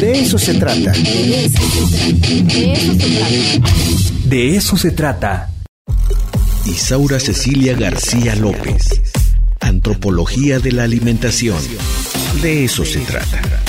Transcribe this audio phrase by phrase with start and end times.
[0.00, 0.92] De eso se trata.
[0.92, 3.68] De eso se trata.
[4.24, 5.50] De eso se trata.
[6.66, 9.00] Isaura Cecilia García López.
[9.60, 11.58] Antropología de la alimentación.
[12.40, 13.61] De eso se trata.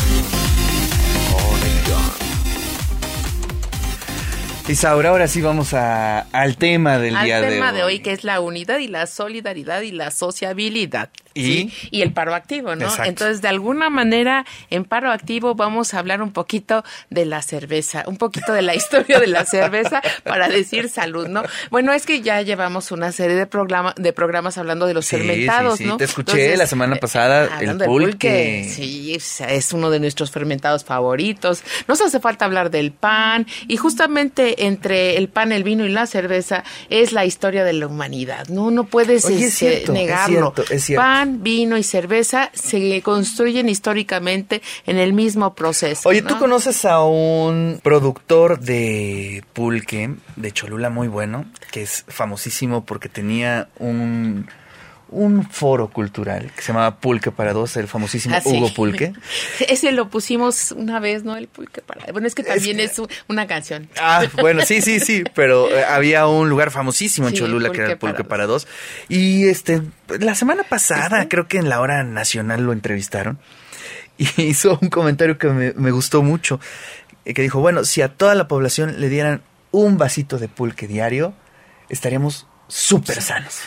[4.68, 7.54] Isaura, ahora sí vamos a, al tema del Al día de hoy.
[7.56, 11.10] tema de hoy, que es la unidad y la solidaridad y la sociabilidad.
[11.36, 11.44] ¿Y?
[11.44, 11.74] ¿sí?
[11.92, 12.84] Y el paro activo, ¿no?
[12.86, 13.04] Exacto.
[13.10, 18.04] Entonces, de alguna manera, en paro activo vamos a hablar un poquito de la cerveza,
[18.08, 21.44] un poquito de la historia de la cerveza para decir salud, ¿no?
[21.70, 25.18] Bueno, es que ya llevamos una serie de, programa, de programas hablando de los Sí,
[25.18, 25.98] fermentados, sí, sí, ¿no?
[25.98, 28.70] te escuché la semana pasada, el del pulque.
[28.74, 31.64] Sí, es uno de nuestros fermentados favoritos.
[31.88, 36.08] Nos hace falta hablar del pan y justamente entre el pan, el vino y la
[36.08, 38.48] cerveza es la historia de la humanidad.
[38.48, 40.54] No, no puedes Oye, es este, cierto, es negarlo.
[40.56, 41.02] cierto, es cierto.
[41.02, 46.10] Pan, vino y cerveza se construyen históricamente en el mismo proceso.
[46.10, 46.30] Oye, ¿no?
[46.30, 53.10] ¿tú conoces a un productor de pulque de Cholula muy bueno, que es famosísimo porque
[53.10, 54.48] tenía un,
[55.14, 58.50] un foro cultural que se llamaba Pulque para Dos, el famosísimo Ah, sí.
[58.50, 59.14] Hugo Pulque?
[59.68, 61.36] Ese lo pusimos una vez, ¿no?
[61.38, 62.12] El pulque para.
[62.12, 63.90] Bueno, es que también que- es, una canción.
[64.02, 67.82] Ah, bueno, sí, sí, sí, pero eh, había un lugar famosísimo en Sí, Cholula que
[67.82, 68.68] era el Pulque para para Dos.
[69.10, 69.82] Y este,
[70.20, 71.30] la semana pasada, ¿Viste?
[71.30, 73.40] creo que en la hora nacional lo entrevistaron
[74.18, 76.60] y hizo un comentario que me, me gustó mucho,
[77.26, 79.42] eh, que dijo, bueno, si a toda la población le dieran
[79.72, 81.34] un vasito de pulque diario,
[81.90, 83.62] estaríamos súper sanos.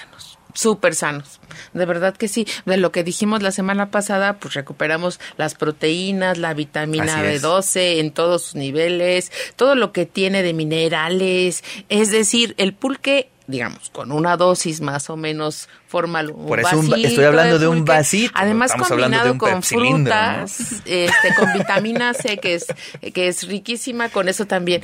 [0.57, 1.41] Súper sanos.
[1.73, 2.47] De verdad que sí.
[2.65, 7.43] De lo que dijimos la semana pasada, pues recuperamos las proteínas, la vitamina Así es.
[7.43, 11.63] B12 en todos sus niveles, todo lo que tiene de minerales.
[11.89, 16.31] Es decir, el pulque, digamos, con una dosis más o menos formal.
[16.31, 20.83] un Por eso un va- vasito estoy hablando de un vasito, Además, combinado con frutas,
[20.85, 22.67] este, con vitamina C, que es,
[23.15, 24.83] que es riquísima, con eso también.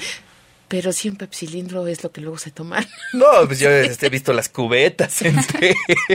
[0.72, 2.86] Pero sí, un pepsilindro es lo que luego se toman.
[3.12, 5.12] No, pues yo este, he visto las cubetas.
[5.12, 5.42] serio.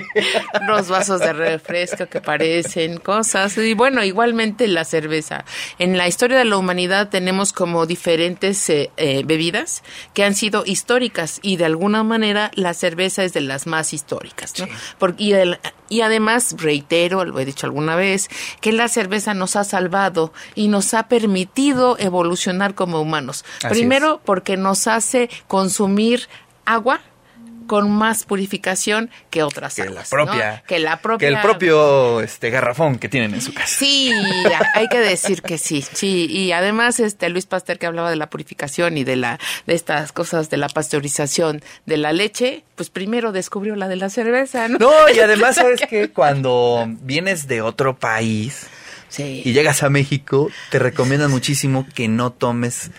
[0.68, 3.56] los vasos de refresco que parecen cosas.
[3.60, 5.46] Y bueno, igualmente la cerveza.
[5.78, 9.84] En la historia de la humanidad tenemos como diferentes eh, eh, bebidas
[10.16, 14.56] que han sido históricas y de alguna manera la cerveza es de las más históricas.
[14.60, 14.68] ¿no?
[14.98, 18.30] Porque, y, el- y además, reitero, lo he dicho alguna vez,
[18.62, 23.46] que la cerveza nos ha salvado y nos ha permitido evolucionar como humanos.
[23.64, 26.28] Así Primero, porque nos hace consumir
[26.66, 27.02] agua
[27.68, 30.56] con más purificación que otras que la propia.
[30.58, 30.64] ¿no?
[30.68, 33.68] que la propia Que el propio este, garrafón que tienen en su casa.
[33.68, 34.12] Sí,
[34.74, 38.30] hay que decir que sí, sí, y además este Luis Pasteur que hablaba de la
[38.30, 43.32] purificación y de la de estas cosas de la pasteurización de la leche, pues primero
[43.32, 44.78] descubrió la de la cerveza, ¿no?
[44.80, 48.68] No, y además sabes que cuando vienes de otro país
[49.10, 49.42] Sí.
[49.46, 52.92] y llegas a México, te recomiendan muchísimo que no tomes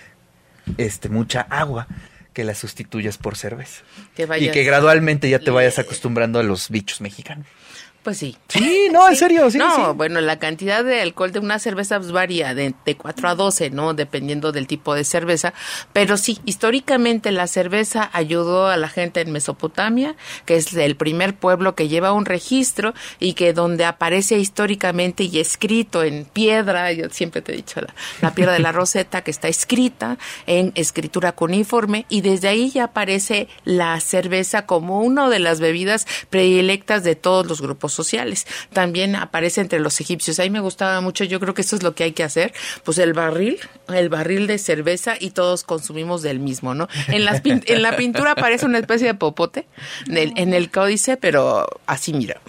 [0.79, 1.87] este mucha agua,
[2.33, 3.83] que la sustituyas por cerveza.
[4.17, 7.47] Que vayas- Y que gradualmente ya te vayas acostumbrando a los bichos mexicanos.
[8.03, 8.37] Pues sí.
[8.49, 9.59] Sí, no, en serio, sí.
[9.59, 9.83] no, sí.
[9.97, 13.71] bueno, la cantidad de alcohol de una cerveza pues, varía de, de 4 a 12,
[13.71, 13.93] ¿no?
[13.93, 15.53] Dependiendo del tipo de cerveza.
[15.93, 20.15] Pero sí, históricamente la cerveza ayudó a la gente en Mesopotamia,
[20.47, 25.39] que es el primer pueblo que lleva un registro y que donde aparece históricamente y
[25.41, 29.31] escrito en piedra, yo siempre te he dicho la, la piedra de la roseta, que
[29.31, 35.41] está escrita en escritura cuneiforme y desde ahí ya aparece la cerveza como una de
[35.41, 38.47] las bebidas predilectas de todos los grupos sociales.
[38.73, 40.39] También aparece entre los egipcios.
[40.39, 42.53] Ahí me gustaba mucho, yo creo que eso es lo que hay que hacer,
[42.85, 46.89] pues el barril, el barril de cerveza y todos consumimos del mismo, ¿no?
[47.09, 49.67] En, en la pintura aparece una especie de popote
[50.09, 52.41] en el códice, pero así mira.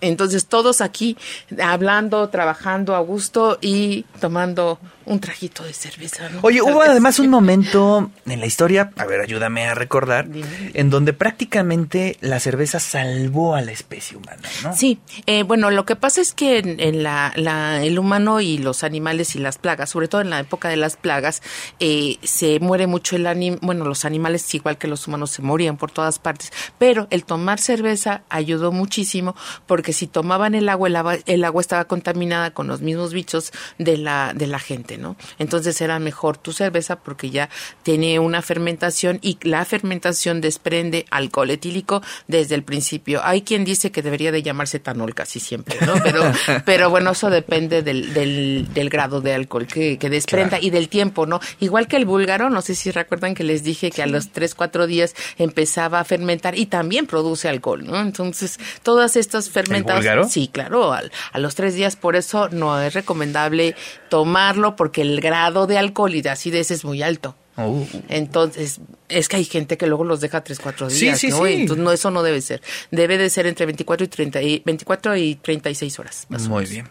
[0.00, 1.16] Entonces todos aquí
[1.62, 6.28] hablando, trabajando a gusto y tomando un trajito de cerveza.
[6.28, 6.40] ¿no?
[6.42, 10.46] Oye, hubo además un momento en la historia, a ver, ayúdame a recordar, Dime.
[10.74, 14.74] en donde prácticamente la cerveza salvó a la especie humana, ¿no?
[14.76, 18.58] Sí, eh, bueno, lo que pasa es que en, en la, la- el humano y
[18.58, 21.40] los animales y las plagas, sobre todo en la época de las plagas,
[21.78, 25.76] eh, se muere mucho el anim bueno, los animales igual que los humanos se morían
[25.76, 29.36] por todas partes, pero el tomar cerveza ayudó muchísimo
[29.66, 33.52] porque si tomaban el agua, el agua, el agua estaba contaminada con los mismos bichos
[33.78, 35.16] de la, de la gente, ¿no?
[35.38, 37.48] Entonces era mejor tu cerveza porque ya
[37.82, 43.20] tiene una fermentación y la fermentación desprende alcohol etílico desde el principio.
[43.24, 45.94] Hay quien dice que debería de llamarse etanol casi siempre, ¿no?
[46.02, 46.22] Pero,
[46.64, 50.64] pero bueno, eso depende del, del, del grado de alcohol que, que desprenda Claro.
[50.66, 51.40] y del tiempo, ¿no?
[51.60, 54.54] Igual que el búlgaro, no sé si recuerdan que les dije que a los tres,
[54.54, 58.00] cuatro días empezaba a fermentar y también produce alcohol, ¿no?
[58.00, 60.00] Entonces, todas estas fermentadas...
[60.00, 60.28] búlgaro?
[60.28, 63.74] Sí, claro, al- a los tres días, por eso no es recomendable
[64.08, 67.34] tomarlo porque el grado de alcohol y de acidez es muy alto.
[67.58, 71.28] Uh, Entonces, es que hay gente que luego los deja 3, 4 Sí, días, sí,
[71.28, 71.46] ¿no?
[71.46, 71.52] sí.
[71.54, 72.60] Entonces, no, eso no debe ser.
[72.90, 76.26] Debe de ser entre 24 y 30 y 24 y 36 horas.
[76.28, 76.70] más o muy menos.
[76.70, 76.88] bien.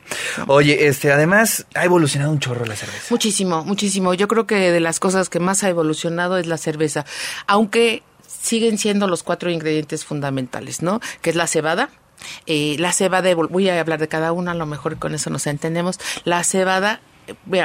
[0.47, 3.06] Oye, este, además, ha evolucionado un chorro la cerveza.
[3.12, 4.15] Muchísimo, muchísimo.
[4.15, 7.06] Yo creo que de las cosas que más ha evolucionado es la cerveza,
[7.45, 11.00] aunque siguen siendo los cuatro ingredientes fundamentales, ¿no?
[11.21, 11.89] Que es la cebada.
[12.47, 15.45] eh, la cebada, voy a hablar de cada una, a lo mejor con eso nos
[15.45, 16.00] entendemos.
[16.24, 17.01] La cebada,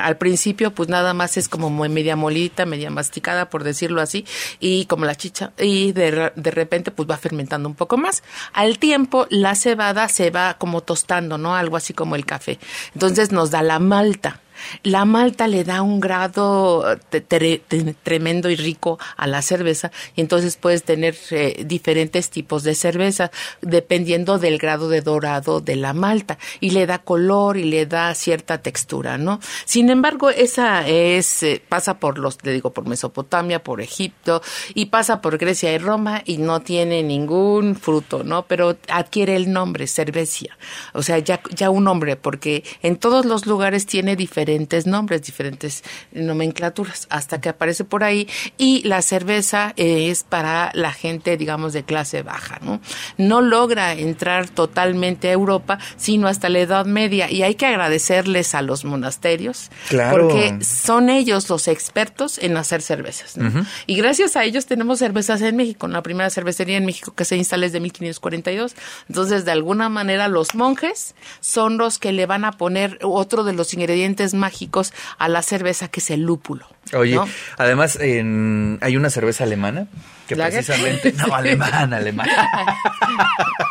[0.01, 4.25] al principio, pues nada más es como media molita, media masticada, por decirlo así,
[4.59, 8.23] y como la chicha, y de, de repente, pues va fermentando un poco más.
[8.53, 11.55] Al tiempo, la cebada se va como tostando, ¿no?
[11.55, 12.59] Algo así como el café.
[12.95, 14.41] Entonces nos da la malta.
[14.83, 16.99] La malta le da un grado eh,
[17.29, 22.75] tre- tremendo y rico a la cerveza y entonces puedes tener eh, diferentes tipos de
[22.75, 23.31] cerveza
[23.63, 28.15] dependiendo del grado de dorado de la malta y le da color y le da
[28.15, 29.41] cierta textura, ¿no?
[29.65, 34.43] Sin embargo, esa es eh, pasa por los te digo por Mesopotamia, por Egipto
[34.75, 38.47] y pasa por Grecia y Roma y no tiene ningún fruto, ¿no?
[38.47, 40.57] Pero adquiere el nombre cervecia.
[40.93, 44.50] O sea, ya ya un nombre porque en todos los lugares tiene diferentes
[44.87, 45.83] nombres, diferentes
[46.13, 48.29] nomenclaturas, hasta que aparece por ahí.
[48.59, 52.81] Y la cerveza es para la gente, digamos, de clase baja, ¿no?
[53.19, 57.31] No logra entrar totalmente a Europa, sino hasta la Edad Media.
[57.31, 60.29] Y hay que agradecerles a los monasterios, Claro.
[60.29, 63.37] porque son ellos los expertos en hacer cervezas.
[63.37, 63.67] ¿no?
[63.87, 65.89] Y gracias a ellos tenemos cervezas en México.
[65.89, 68.75] La primera cervecería en México que se instala es de 1542.
[69.09, 73.53] Entonces, de alguna manera, los monjes son los que le van a poner otro de
[73.53, 76.67] los ingredientes mágicos a la cerveza, que es el lúpulo.
[76.95, 77.29] Oye, ¿no?
[77.57, 79.87] además en- hay una cerveza alemana
[80.27, 81.13] que precisamente...
[81.17, 82.49] No, alemana, alemana.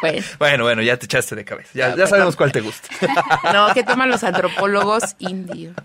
[0.01, 0.23] Bueno.
[0.39, 1.71] bueno, bueno, ya te echaste de cabeza.
[1.73, 2.87] Ya, ya sabemos cuál te gusta.
[3.53, 5.75] No, que toman los antropólogos indios.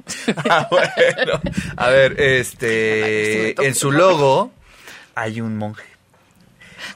[0.48, 1.40] Ah, bueno.
[1.76, 4.52] A ver, este, esto me en su logo
[5.14, 5.84] hay un monje.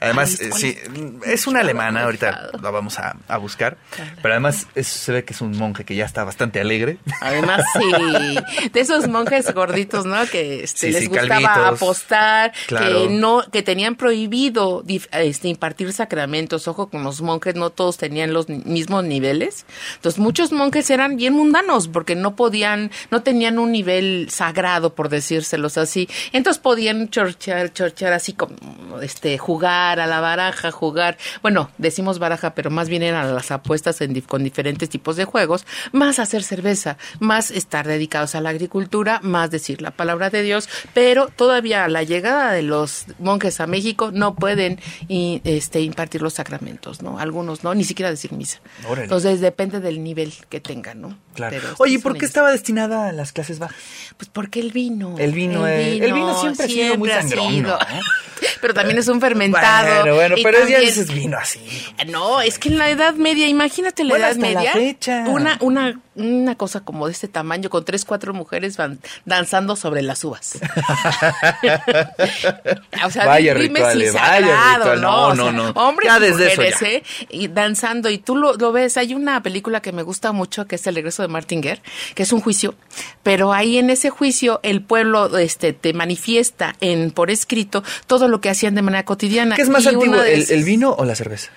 [0.01, 0.77] Además, Ay, eh, ¿cuál sí,
[1.25, 1.47] es?
[1.47, 3.77] una alemana, ahorita la vamos a, a buscar.
[3.95, 4.11] Claro.
[4.21, 6.97] Pero además es- se ve que es un monje que ya está bastante alegre.
[7.21, 10.25] Además, sí, de esos monjes gorditos, ¿no?
[10.27, 12.85] Que este, Sí, les sí, gustaba apostar, Claro.
[13.07, 16.67] que no, que tenían prohibido este, impartir sacramentos.
[16.67, 19.65] Ojo, con los monjes no todos tenían los mismos niveles.
[19.95, 25.09] Entonces, muchos monjes eran bien mundanos porque no podían, no tenían un nivel sagrado, por
[25.09, 26.07] decírselos así.
[26.33, 28.55] Entonces podían chorchear, chorchear así como,
[29.01, 31.17] este, jugar a la baraja, jugar.
[31.41, 35.65] Bueno, decimos baraja, pero más bien eran las apuestas en con diferentes tipos de juegos,
[35.91, 40.67] más hacer cerveza, más estar dedicados a la agricultura, más decir la palabra de Dios,
[40.93, 46.21] pero todavía a la llegada de los monjes a México no pueden y, este, impartir
[46.21, 47.19] los sacramentos, ¿no?
[47.19, 48.59] Algunos no, ni siquiera decir misa.
[48.87, 49.03] Órale.
[49.03, 51.17] Entonces depende del nivel que tengan, ¿no?
[51.33, 51.55] Claro.
[51.55, 52.29] Pero Oye, ¿y por qué ellos.
[52.29, 53.77] estaba destinada a las clases bajas?
[54.17, 55.15] Pues porque el vino.
[55.17, 57.67] El vino, eh, el vino siempre ha sido muy sangrón.
[58.61, 59.19] Pero también es un
[59.61, 60.01] fermentado.
[60.01, 61.59] Bueno, bueno, y pero ya también- dices vino así.
[62.07, 64.73] No, es que en la Edad Media, imagínate la Bueno, Edad hasta la Media.
[64.73, 65.23] fecha.
[65.27, 70.01] Una, una, una cosa como de este tamaño, con tres, cuatro mujeres van danzando sobre
[70.01, 70.59] las uvas.
[73.05, 75.01] o sea, Vaya dime ritual, si vaya ritual.
[75.01, 75.11] ¿no?
[75.11, 75.69] No, O no, sea, no.
[75.71, 76.87] Hombres Ya y desde eso mujeres, ya.
[76.87, 77.03] ¿eh?
[77.29, 78.09] Y danzando.
[78.09, 80.95] Y tú lo, lo ves, hay una película que me gusta mucho, que es El
[80.95, 81.81] regreso de Martin Guerre,
[82.15, 82.75] que es un juicio.
[83.23, 88.41] Pero ahí en ese juicio, el pueblo este, te manifiesta en por escrito todo lo
[88.41, 89.55] que hacían de manera cotidiana.
[89.55, 91.49] ¿Qué es más Y antiguo, el vino o la cerveza?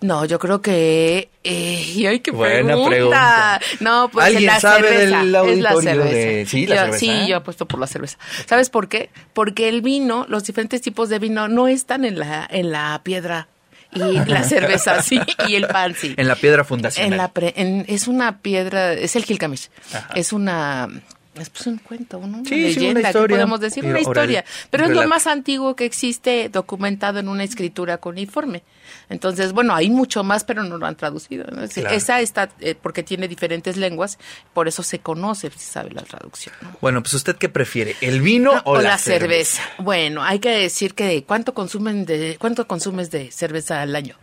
[0.00, 1.28] no, yo creo que.
[1.44, 2.88] Eh, y ay, qué Buena pregunta.
[2.88, 3.60] pregunta.
[3.80, 5.00] No, pues ¿Alguien la sabe cerveza.
[5.24, 6.14] del es la cerveza.
[6.14, 6.98] de- sí, la Yo- cerveza?
[7.00, 8.16] Sí, yo apuesto por la cerveza.
[8.46, 9.10] ¿Sabes por qué?
[9.32, 13.48] Porque el vino, los diferentes tipos de vino, no están en la, en la piedra.
[13.94, 16.14] Y la cerveza sí, y el pan sí.
[16.16, 17.12] En la piedra fundacional.
[17.12, 19.68] En la pre- en- es una piedra, es el Gilgamesh.
[20.14, 20.88] Es una
[21.34, 22.38] es pues un cuento, ¿no?
[22.38, 23.36] una Sí, sí, una leyenda, ¿qué historia.
[23.36, 23.84] podemos decir?
[23.84, 24.44] Una Sí, oral, historia.
[24.70, 28.62] Pero es lo más antiguo que existe documentado en una escritura cuneiforme.
[29.08, 31.44] Entonces, bueno, hay mucho más, pero no lo han traducido.
[31.50, 31.62] ¿no?
[31.62, 31.96] Es- Claro.
[31.96, 34.18] Esa está, eh, porque tiene diferentes lenguas,
[34.52, 36.54] por eso se conoce, si sabe la traducción.
[36.60, 36.70] ¿no?
[36.80, 39.62] Bueno, pues usted qué prefiere, el vino o, la, cerveza.
[39.78, 44.16] Bueno, hay que decir que cuánto consumen de cuánto consumes de cerveza al año.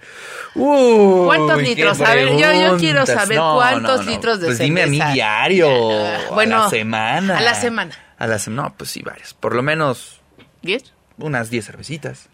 [0.56, 2.02] Uy, ¿Cuántos litros?
[2.02, 4.12] A ver, yo, yo quiero saber No, cuántos no, no.
[4.12, 4.64] litros de pues cerveza.
[4.86, 5.70] dime a mí diario,
[6.06, 6.99] Ah, a bueno, la semana.
[7.08, 7.96] A la semana.
[8.18, 9.34] A la semana, no, pues sí, varias.
[9.34, 10.22] Por lo menos
[10.62, 10.94] ¿Diez?
[11.18, 12.30] unas 10 cervecitas.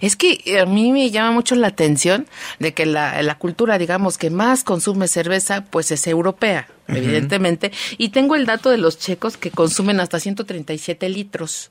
[0.00, 2.26] Es que a mí me llama mucho la atención
[2.58, 7.72] de que la, la cultura, digamos, que más consume cerveza, pues es europea, evidentemente.
[7.98, 11.70] Y tengo el dato de los checos que consumen hasta 137 litros.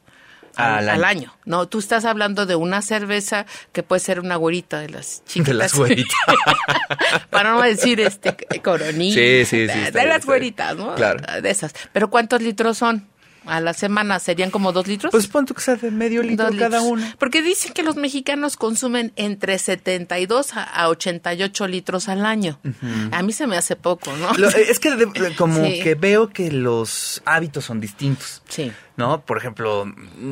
[0.57, 1.33] Al, año.
[1.45, 5.47] No, tú estás hablando de una cerveza que puede ser una güerita de las chiquitas.
[5.53, 6.15] De las güeritas.
[7.29, 9.15] Para no decir este coronita.
[9.15, 10.95] Sí, sí, sí, De, las güeritas, ¿no?
[10.95, 11.19] Claro.
[11.41, 11.73] De esas.
[11.93, 13.07] Pero ¿cuántos litros son?
[13.47, 15.11] A la semana serían como dos litros.
[15.11, 17.05] Pues pon tú que sea de medio litro Dos cada uno.
[17.19, 22.59] Porque dicen que los mexicanos consumen entre 72 a- a 88 litros al año.
[23.11, 24.33] A mí se me hace poco, ¿no?
[24.33, 25.79] Lo- es que de- como Sí.
[25.83, 28.41] que veo que los hábitos son distintos.
[28.49, 28.71] Sí.
[28.97, 29.21] ¿No?
[29.21, 29.85] Por ejemplo,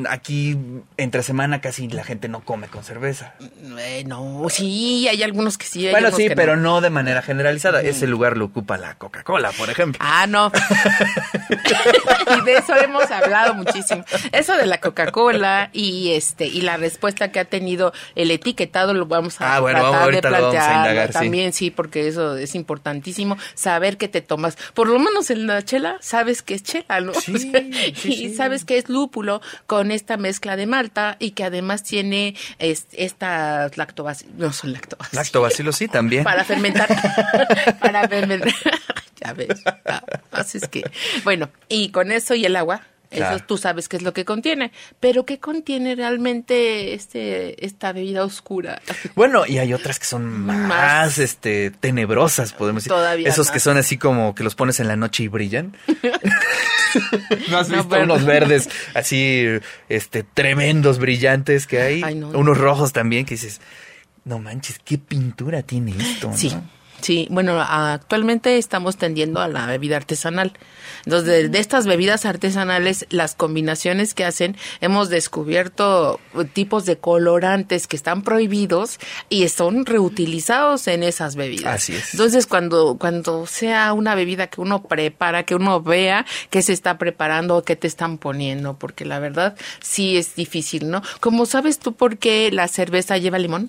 [0.08, 0.56] aquí
[0.96, 3.34] entre semana casi la gente no come con cerveza.
[3.78, 5.86] Eh, no, sí, hay algunos que sí.
[5.86, 6.80] hay Bueno, sí, que pero no.
[6.80, 7.82] de manera generalizada.
[7.82, 9.98] Ese lugar lo ocupa la Coca-Cola, por ejemplo.
[10.02, 10.50] Ah, no.
[12.38, 14.04] y de eso hemos hablado muchísimo.
[14.32, 19.06] Eso de la Coca-Cola y este y la respuesta que ha tenido el etiquetado lo
[19.06, 21.70] vamos a Ah, bueno, tratar de plantear indagar, también sí.
[21.70, 24.56] porque eso es importantísimo saber que te tomas.
[24.74, 27.12] Por lo menos en la chela sabes que es chela, ¿no?
[27.14, 27.38] Sí,
[27.94, 28.34] sí, y sí.
[28.54, 33.76] Sabes que es lúpulo con esta mezcla de malta y que además tiene es- estas
[33.76, 35.14] lactobacilos, no son lactobacilos.
[35.24, 36.24] Lactobacillus sí también.
[36.24, 36.88] Para fermentar.
[37.80, 38.52] para fermentar.
[39.24, 39.62] ya ves.
[39.86, 40.82] Ah, Así es que,
[41.24, 42.82] bueno, y con eso y el agua,
[43.16, 43.36] Claro.
[43.36, 44.72] eso tú sabes qué es lo que contiene.
[45.00, 48.80] Pero ¿qué contiene realmente este esta bebida oscura?
[49.14, 51.18] Bueno, y hay otras que son más, Más.
[51.18, 52.96] este, tenebrosas, podemos decir.
[52.96, 53.52] Todavía Esos más.
[53.52, 55.76] que son así como que los pones en la noche y brillan.
[57.50, 59.46] ¿No has No, visto pero- unos verdes así,
[59.88, 62.02] este, tremendos, brillantes que hay?
[62.04, 62.28] Ay, no.
[62.30, 63.60] Unos rojos también que dices,
[64.24, 66.68] no manches, qué pintura tiene esto, ¿no?
[67.04, 67.28] Sí.
[67.30, 70.54] Bueno, actualmente estamos tendiendo a la bebida artesanal.
[71.04, 76.96] Entonces, de, de estas bebidas artesanales, las combinaciones que hacen, hemos descubierto eh, tipos de
[76.96, 81.74] colorantes que están prohibidos y son reutilizados en esas bebidas.
[81.74, 82.14] Así es.
[82.14, 86.96] Entonces, cuando, cuando sea una bebida que uno prepara, que uno vea qué se está
[86.96, 91.02] preparando o qué te están poniendo, porque la verdad sí es difícil, ¿no?
[91.20, 93.68] Como sabes tú por qué la cerveza lleva limón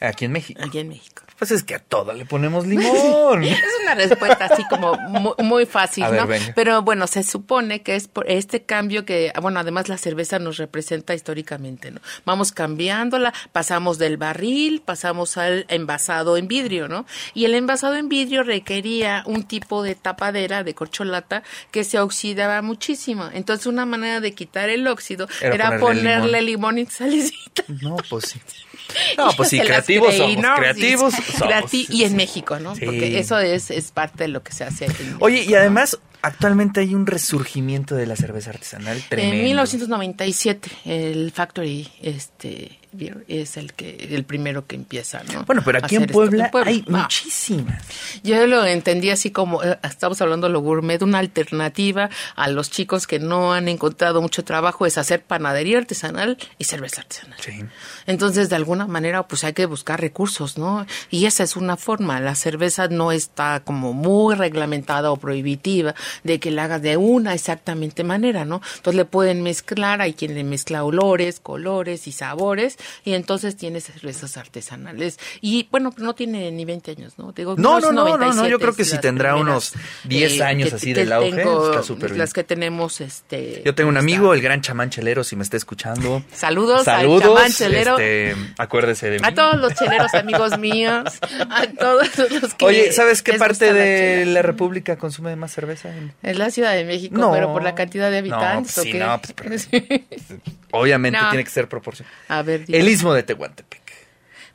[0.00, 0.60] Aquí en México.
[0.64, 1.22] aquí en México.
[1.42, 3.42] Pues es que a todo le ponemos limón.
[3.42, 6.26] Es una respuesta así como mu- muy, fácil, ver, ¿no?
[6.28, 6.52] venga.
[6.54, 10.56] Pero bueno, se supone que es por este cambio que, bueno, además la cerveza nos
[10.58, 12.00] representa históricamente, ¿no?
[12.24, 17.06] Vamos cambiándola, pasamos del barril, pasamos al envasado en vidrio, ¿no?
[17.34, 22.62] Y el envasado en vidrio requería un tipo de tapadera de corcholata que se oxidaba
[22.62, 23.28] muchísimo.
[23.32, 25.80] Entonces, una manera de quitar el óxido Era era, ponerle
[26.18, 27.64] ponerle limón y salicita.
[27.80, 28.40] No, pues sí.
[29.16, 30.54] No, pues sí, creativos creí, somos, ¿no?
[30.56, 31.54] creativos Sí, somos.
[31.54, 32.74] creati- y en México, ¿no?
[32.74, 32.84] Sí.
[32.84, 34.86] Porque eso es, es parte de lo que se hace.
[34.86, 39.36] en Oye, y además, actualmente hay un resurgimiento de la cerveza artesanal tremendo.
[39.36, 42.78] En 1997 el Factory este
[43.28, 45.44] es el que el primero que empieza, ¿no?
[45.44, 46.12] Bueno, pero aquí en esto.
[46.12, 47.02] Puebla, Puebla, hay ah.
[47.02, 47.82] muchísimas.
[48.22, 52.70] Yo lo entendí así como, eh, estamos hablando de lo gourmet, una alternativa a los
[52.70, 57.38] chicos que no han encontrado mucho trabajo es hacer panadería artesanal y cerveza artesanal.
[57.40, 57.64] Sí.
[58.06, 60.86] Entonces, de alguna manera, pues hay que buscar recursos, ¿no?
[61.10, 62.20] Y esa es una forma.
[62.20, 65.94] La cerveza no está como muy reglamentada o prohibitiva
[66.24, 68.60] de que la hagas de una exactamente manera, ¿no?
[68.76, 73.80] Entonces le pueden mezclar, hay quien le mezcla olores, colores y sabores, y entonces tiene
[73.80, 75.18] cervezas artesanales.
[75.40, 77.32] Y bueno, no tiene ni 20 años, ¿no?
[77.32, 80.40] Digo, No, no, no, no, no, 1997 yo creo que sí tendrá primeras, unos 10
[80.40, 82.18] años que- así que del auge, tengo, está súper bien.
[82.18, 83.62] Las que tenemos, este...
[83.64, 86.22] Yo tengo un está- amigo, el gran chamán chelero, si me está escuchando.
[86.32, 87.98] Saludos, Saludos, al chamán chelero.
[87.98, 89.26] este, acuérdese de mí.
[89.26, 91.04] A todos los cheleros amigos míos,
[91.50, 95.88] a todos los que Oye, ¿sabes qué parte la de la República consume más cerveza?
[95.96, 97.32] En- Es la Ciudad de México, No.
[97.32, 98.74] pero por la cantidad de No, habitantes.
[98.74, 98.98] pues ¿o sí, qué?
[98.98, 99.82] no, pues, pero-
[100.74, 101.28] Obviamente No.
[101.28, 102.10] tiene que ser proporcional.
[102.28, 103.82] A ver, El istmo de Tehuantepec.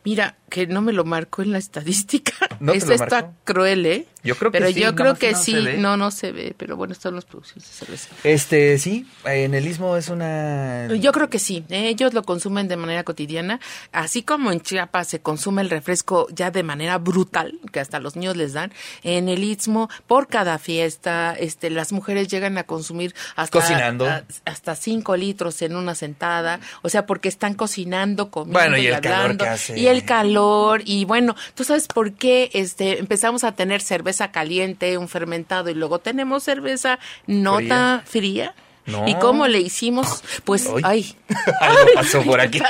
[0.04, 2.34] Mira, que no me lo marcó en la estadística.
[2.60, 3.36] ¿No te lo está marcó?
[3.44, 4.08] cruel, ¿eh?
[4.28, 5.56] Yo creo que pero sí, yo creo que no sí.
[5.78, 8.10] No, no se ve, pero bueno, están los producciones de cerveza.
[8.24, 10.88] Este, sí, en el istmo es una...
[10.96, 11.88] Yo creo que sí, ¿eh?
[11.90, 13.60] ellos lo consumen de manera cotidiana,
[13.92, 18.16] así como en Chiapas se consume el refresco ya de manera brutal, que hasta los
[18.16, 18.72] niños les dan,
[19.04, 24.08] en el Istmo, por cada fiesta, este, las mujeres llegan a consumir hasta, Cocinando.
[24.10, 28.88] a- hasta cinco litros en una sentada, o sea, porque están cocinando, comiendo Bueno, y
[28.88, 29.80] el calor que hace.
[29.80, 34.98] y el calor, y bueno, tú sabes por qué este, empezamos a tener cerveza caliente,
[34.98, 38.54] un fermentado, y luego tenemos cerveza nota fría.
[38.86, 39.06] No.
[39.06, 40.24] ¿Y cómo le hicimos?
[40.46, 40.82] Pues, Ay.
[40.86, 41.16] ay.
[41.62, 42.62] Algo pasó por aquí.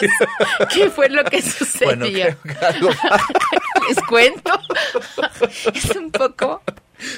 [0.73, 1.85] ¿Qué fue lo que sucedió?
[1.95, 2.89] Bueno, creo que algo-
[3.87, 4.51] Les cuento.
[5.73, 6.63] Es un poco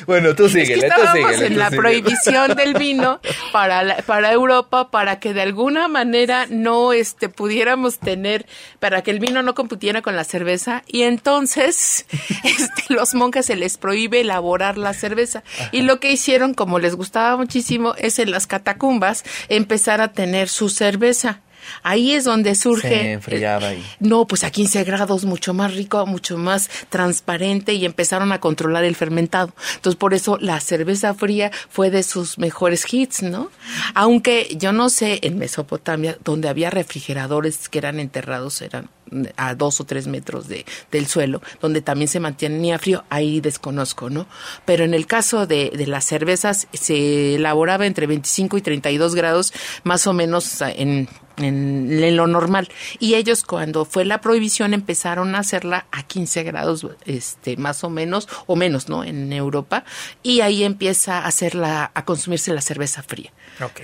[0.07, 1.45] Bueno, tú Es que síguele, tú síguele.
[1.48, 1.77] en tú la síguele.
[1.81, 3.19] prohibición del vino
[3.51, 8.45] para, la- para Europa, para que de alguna manera no este, pudiéramos tener,
[8.79, 10.83] para que el vino no computiera con la cerveza.
[10.88, 12.05] Y entonces
[12.43, 15.43] este, los monjes se les prohíbe elaborar la cerveza.
[15.71, 20.50] Y lo que hicieron, como les gustaba muchísimo, es en las catacumbas empezar a tener
[20.50, 21.41] su cerveza.
[21.84, 22.89] Ahí es donde surge.
[22.89, 23.86] Se enfriaba ahí.
[24.00, 28.84] No, pues a 15 grados, mucho más rico, mucho más transparente y empezaron a controlar
[28.84, 29.54] el fermentado.
[29.75, 33.51] Entonces, por eso la cerveza fría fue de sus mejores hits, ¿no?
[33.94, 38.89] Aunque yo no sé, en Mesopotamia, donde había refrigeradores que eran enterrados, eran
[39.38, 44.10] a dos o tres metros de, del suelo, donde también se mantenía frío, ahí desconozco,
[44.10, 44.28] ¿no?
[44.66, 49.54] Pero en el caso de, de las cervezas, se elaboraba entre 25 y 32 grados,
[49.84, 51.08] más o menos en,
[51.39, 52.69] en, en lo normal.
[53.00, 57.89] Y ellos, cuando fue la prohibición, empezaron a hacerla a 15 grados, este, más o
[57.89, 59.03] menos, o menos, ¿no?
[59.03, 59.84] En Europa.
[60.24, 63.31] Y ahí empieza a hacerla, a consumirse la cerveza fría.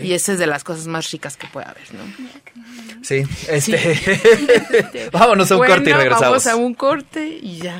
[0.01, 2.03] Y esa es de las cosas más ricas que puede haber, ¿no?
[3.01, 5.09] Sí, este.
[5.11, 6.21] Vámonos a un corte y regresamos.
[6.21, 7.79] Vamos a un corte y ya.